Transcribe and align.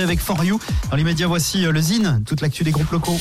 avec 0.00 0.20
For 0.20 0.44
You. 0.44 0.60
Dans 0.92 0.96
l'immédiat, 0.96 1.26
voici 1.26 1.66
euh, 1.66 1.72
le 1.72 1.80
Zine, 1.80 2.22
toute 2.24 2.40
l'actu 2.40 2.62
des 2.62 2.70
groupes 2.70 2.92
locaux. 2.92 3.18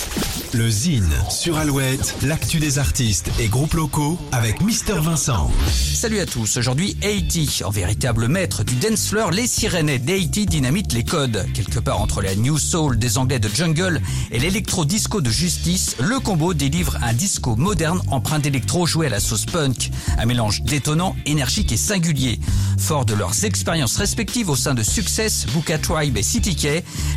Le 0.53 0.69
Zine 0.69 1.09
sur 1.27 1.57
Alouette, 1.57 2.15
l'actu 2.21 2.59
des 2.59 2.77
artistes 2.77 3.31
et 3.39 3.47
groupes 3.47 3.73
locaux 3.73 4.19
avec 4.31 4.61
Mister 4.61 4.93
Vincent. 5.01 5.51
Salut 5.71 6.19
à 6.19 6.27
tous, 6.27 6.57
aujourd'hui 6.57 6.95
Haiti, 7.01 7.61
en 7.65 7.71
véritable 7.71 8.27
maître 8.27 8.63
du 8.63 8.75
dance 8.75 9.07
floor, 9.07 9.31
les 9.31 9.47
Sirenets 9.47 9.97
d'Haiti 9.97 10.45
dynamitent 10.45 10.93
les 10.93 11.03
codes. 11.03 11.47
Quelque 11.55 11.79
part 11.79 11.99
entre 11.99 12.21
la 12.21 12.35
New 12.35 12.59
Soul 12.59 12.99
des 12.99 13.17
Anglais 13.17 13.39
de 13.39 13.49
Jungle 13.49 13.99
et 14.29 14.37
l'électro-disco 14.37 15.19
de 15.19 15.31
Justice, 15.31 15.95
le 15.99 16.19
combo 16.19 16.53
délivre 16.53 16.99
un 17.01 17.13
disco 17.13 17.55
moderne 17.55 18.03
empreint 18.11 18.37
d'électro 18.37 18.85
joué 18.85 19.07
à 19.07 19.09
la 19.09 19.19
sauce 19.19 19.47
punk. 19.47 19.89
Un 20.19 20.27
mélange 20.27 20.61
détonnant, 20.61 21.15
énergique 21.25 21.71
et 21.71 21.77
singulier. 21.77 22.39
Fort 22.77 23.05
de 23.05 23.15
leurs 23.15 23.45
expériences 23.45 23.97
respectives 23.97 24.51
au 24.51 24.55
sein 24.55 24.75
de 24.75 24.83
Success, 24.83 25.47
Buka 25.47 25.79
Tribe 25.79 26.17
et 26.17 26.23
City 26.23 26.55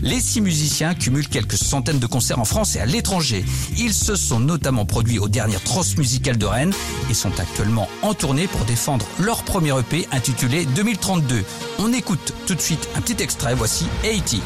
Les 0.02 0.20
six 0.20 0.40
musiciens 0.40 0.94
cumulent 0.94 1.28
quelques 1.28 1.56
centaines 1.56 1.98
de 1.98 2.06
concerts 2.06 2.38
en 2.38 2.44
France 2.44 2.76
et 2.76 2.80
à 2.80 2.86
l'étranger. 2.86 3.44
Ils 3.78 3.92
se 3.92 4.16
sont 4.16 4.40
notamment 4.40 4.86
produits 4.86 5.18
aux 5.18 5.28
dernières 5.28 5.62
Transmusicales 5.62 6.38
de 6.38 6.46
Rennes 6.46 6.72
et 7.10 7.14
sont 7.14 7.32
actuellement 7.38 7.88
en 8.02 8.14
tournée 8.14 8.46
pour 8.46 8.64
défendre 8.64 9.04
leur 9.18 9.42
premier 9.42 9.76
EP 9.78 10.06
intitulé 10.12 10.66
2032. 10.76 11.44
On 11.78 11.92
écoute 11.92 12.32
tout 12.46 12.54
de 12.54 12.60
suite 12.60 12.88
un 12.96 13.00
petit 13.00 13.22
extrait, 13.22 13.54
voici 13.54 13.86
Haiti. 14.04 14.36
I 14.36 14.42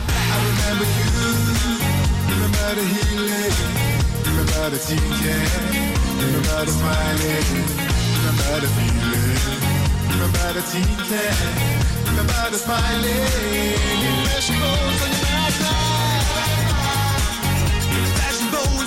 remember 0.49 0.85
you, 0.85 1.21
remember 2.31 2.71
the 2.75 2.85
healing, 2.95 3.53
remember 4.27 4.71
the 4.71 4.79
TK, 4.79 5.25
remember 6.21 6.65
the 6.65 6.73
smiling, 6.73 7.75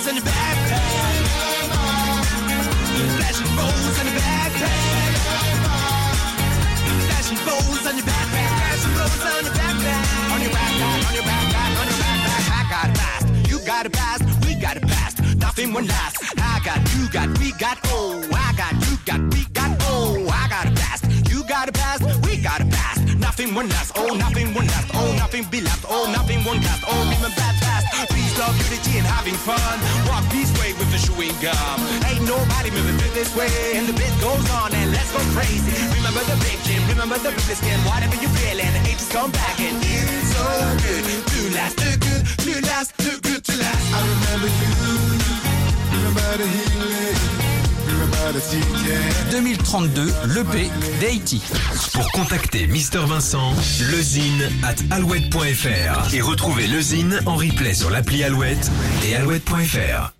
on 0.08 0.14
your 0.14 0.24
backpack, 0.24 0.80
flashing 3.18 3.52
bones 3.56 3.98
on 3.98 4.06
your 4.06 4.16
backpack, 4.16 5.12
flashing 7.04 7.40
bones 7.44 7.86
on 7.86 7.96
your 7.96 8.06
backpack, 8.06 8.48
flashing 8.64 8.94
bones 8.96 9.20
on 9.28 9.44
your 9.44 9.52
backpack, 9.52 10.32
on 10.32 10.40
your 10.40 10.50
backpack, 10.50 11.08
on 11.08 11.14
your 11.14 11.24
backpack, 11.28 11.70
on 11.80 11.86
your 11.86 11.98
backpack. 12.00 12.42
I 12.48 12.64
got 12.70 12.86
a 12.88 12.90
past, 12.98 13.26
you 13.50 13.58
got 13.66 13.86
a 13.86 13.90
past, 13.90 14.22
we 14.46 14.54
got 14.54 14.76
a 14.76 14.80
past. 14.80 15.20
Nothing 15.36 15.72
will 15.74 15.84
last. 15.84 16.16
I 16.38 16.60
got, 16.64 16.94
you 16.94 17.08
got, 17.10 17.38
we 17.38 17.52
got, 17.52 17.78
oh, 17.86 18.24
I 18.32 18.54
got, 18.56 18.72
you 18.88 18.96
got, 19.04 19.20
we 19.34 19.44
got, 19.52 19.76
oh, 19.82 20.26
I 20.32 20.48
got 20.48 20.66
a 20.68 20.74
past, 20.80 21.04
you 21.30 21.44
got 21.44 21.68
a 21.68 21.72
past, 21.72 22.02
we 22.24 22.38
got 22.38 22.62
a. 22.62 22.67
Nothing 23.38 23.54
will 23.54 23.70
last, 23.70 23.92
oh, 23.94 24.18
nothing 24.18 24.50
will 24.50 24.66
last, 24.66 24.90
oh, 24.98 25.14
nothing 25.14 25.46
be 25.46 25.60
left, 25.60 25.86
oh, 25.86 26.10
nothing 26.10 26.42
won't 26.42 26.58
last, 26.58 26.82
oh, 26.90 27.06
remember 27.06 27.30
that 27.38 27.54
past. 27.62 27.86
Peace, 28.10 28.34
love, 28.34 28.50
unity, 28.66 28.98
and 28.98 29.06
having 29.06 29.38
fun. 29.38 29.78
Walk 30.10 30.26
this 30.34 30.50
way 30.58 30.74
with 30.74 30.90
the 30.90 30.98
chewing 30.98 31.30
gum. 31.38 31.78
Ain't 32.10 32.26
nobody 32.26 32.74
moving 32.74 32.98
this 33.14 33.30
way, 33.38 33.46
and 33.78 33.86
the 33.86 33.94
bit 33.94 34.10
goes 34.18 34.42
on, 34.58 34.74
and 34.74 34.90
let's 34.90 35.14
go 35.14 35.22
crazy. 35.38 35.70
Remember 36.02 36.18
the 36.26 36.34
gym, 36.66 36.82
remember 36.90 37.14
the 37.22 37.30
realest 37.30 37.62
skin, 37.62 37.78
whatever 37.86 38.18
you 38.18 38.26
feel, 38.26 38.58
and 38.58 38.74
the 38.74 38.82
ages 38.90 39.06
come 39.06 39.30
back, 39.30 39.54
and 39.62 39.78
it's 39.86 40.34
so 40.34 40.42
good. 40.82 41.06
To 41.06 41.40
last, 41.54 41.78
too 41.78 41.94
good, 41.94 42.22
to 42.42 42.52
last, 42.66 42.90
too 42.98 43.22
good 43.22 43.38
to 43.38 43.54
last. 43.54 43.86
I 43.94 43.98
remember 44.02 44.50
you, 44.50 44.70
remember 45.94 46.26
the 46.42 46.46
healing. 46.58 46.97
2032, 49.30 50.12
l'EP 50.34 50.70
d'Haïti. 51.00 51.42
Pour 51.94 52.10
contacter 52.12 52.66
Mister 52.66 53.00
Vincent, 53.06 53.54
lezine 53.90 54.50
at 54.62 54.76
alouette.fr 54.94 56.14
et 56.14 56.20
retrouver 56.20 56.66
le 56.66 56.80
Zine 56.80 57.20
en 57.26 57.36
replay 57.36 57.74
sur 57.74 57.90
l'appli 57.90 58.24
Alouette 58.24 58.70
et 59.06 59.16
alouette.fr. 59.16 60.17